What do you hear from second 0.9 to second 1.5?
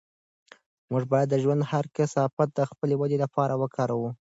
موږ باید د